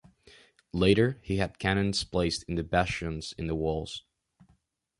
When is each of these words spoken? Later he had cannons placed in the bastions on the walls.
Later 0.73 1.19
he 1.21 1.37
had 1.37 1.59
cannons 1.59 2.03
placed 2.03 2.41
in 2.47 2.55
the 2.55 2.63
bastions 2.63 3.35
on 3.37 3.45
the 3.45 3.53
walls. 3.53 4.01